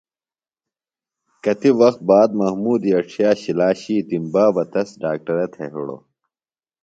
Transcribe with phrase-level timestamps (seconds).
[1.43, 6.01] کتیۡ وخت باد محمودی اڇھیہ شِلا ݜِیتِم۔ بابہ تس ڈاکٹرہ تھےۡ ہِڑوۡ۔